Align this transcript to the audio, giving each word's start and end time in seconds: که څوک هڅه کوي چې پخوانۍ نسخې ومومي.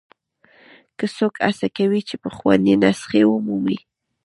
که 0.97 1.05
څوک 1.17 1.35
هڅه 1.47 1.67
کوي 1.77 2.01
چې 2.07 2.15
پخوانۍ 2.23 2.73
نسخې 2.83 3.21
ومومي. 3.27 3.77